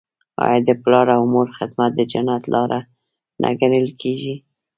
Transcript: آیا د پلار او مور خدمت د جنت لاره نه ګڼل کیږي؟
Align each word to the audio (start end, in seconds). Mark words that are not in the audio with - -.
آیا 0.45 0.59
د 0.67 0.69
پلار 0.83 1.07
او 1.15 1.21
مور 1.33 1.47
خدمت 1.57 1.91
د 1.95 2.01
جنت 2.11 2.43
لاره 2.53 2.79
نه 3.41 3.49
ګڼل 3.59 3.87
کیږي؟ 4.01 4.35